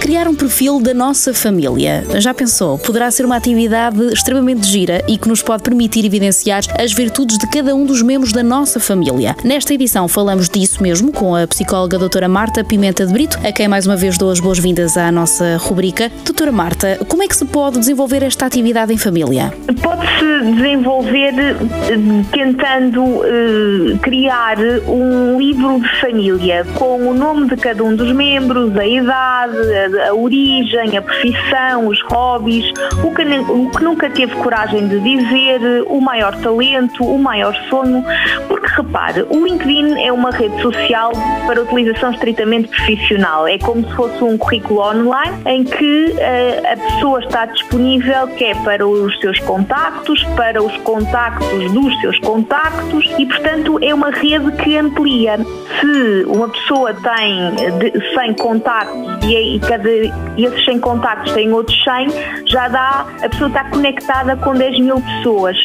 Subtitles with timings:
[0.00, 2.04] criar um perfil da nossa família.
[2.20, 2.78] Já pensou?
[2.78, 7.48] Poderá ser uma atividade extremamente gira e que nos pode permitir evidenciar as virtudes de
[7.48, 9.34] cada um dos membros da nossa família.
[9.42, 13.66] Nesta edição falamos disso mesmo com a psicóloga doutora Marta Pimenta de Brito, a quem
[13.66, 16.10] mais uma vez dou as boas-vindas à nossa rubrica.
[16.24, 19.52] Doutora Marta, como é que se pode desenvolver esta atividade em família?
[19.82, 21.56] Pode-se desenvolver eh,
[22.30, 28.76] tentando uh, criar um livro de família com o nome de cada um dos membros,
[28.76, 29.56] a idade,
[30.08, 35.84] a origem, a profissão, os hobbies, o que, o que nunca teve coragem de dizer,
[35.86, 38.04] o maior talento, o maior sonho,
[38.48, 41.12] porque repare, o LinkedIn é uma rede social
[41.46, 43.46] para utilização estritamente profissional.
[43.46, 48.56] É como se fosse um currículo online em que uh, a pessoa está disponível quer
[48.64, 54.50] para os seus contactos, para os contactos dos seus contactos e, portanto, é uma rede
[54.52, 55.38] que amplia.
[55.80, 59.34] Se uma pessoa tem de, 100 contactos e
[59.66, 64.80] cada esses 100 contactos têm outros 100, já dá, a pessoa está conectada com 10
[64.80, 65.56] mil pessoas.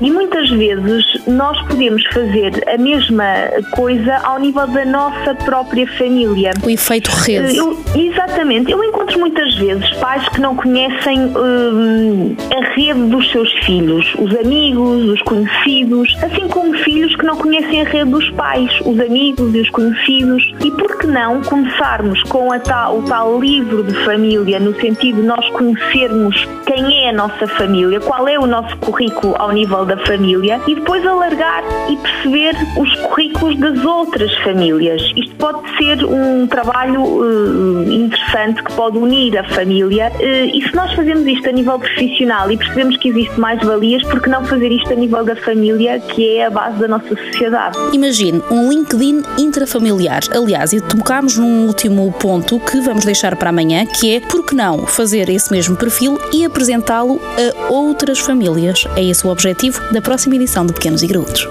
[0.00, 3.24] E muitas vezes nós podemos fazer a mesma
[3.72, 6.52] coisa ao nível da nossa própria família.
[6.64, 7.56] O efeito rede.
[7.56, 8.70] Eu, exatamente.
[8.70, 14.34] Eu encontro muitas vezes pais que não conhecem hum, a rede dos seus filhos, os
[14.36, 19.54] amigos, os conhecidos, assim como filhos que não conhecem a rede dos pais, os amigos
[19.54, 20.54] e os conhecidos.
[20.64, 25.20] E por que não começarmos com a tal, o tal livro de família, no sentido
[25.20, 29.89] de nós conhecermos quem é a nossa família, qual é o nosso currículo ao nível
[29.90, 35.02] da família e depois alargar e perceber os currículos das outras famílias.
[35.16, 40.74] Isto pode ser um trabalho uh, interessante que pode unir a família uh, e se
[40.76, 44.44] nós fazemos isto a nível profissional e percebemos que existe mais valias, por que não
[44.44, 47.76] fazer isto a nível da família, que é a base da nossa sociedade?
[47.92, 50.20] Imagine um LinkedIn intrafamiliar.
[50.32, 54.54] Aliás, e tocámos num último ponto que vamos deixar para amanhã, que é por que
[54.54, 58.84] não fazer esse mesmo perfil e apresentá-lo a outras famílias.
[58.96, 61.48] É esse o objetivo da próxima edição de Pequenos e Graúdos.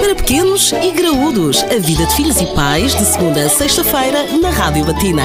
[0.00, 4.50] Para pequenos e graúdos, a vida de filhos e pais, de segunda a sexta-feira, na
[4.50, 5.22] Rádio Latina.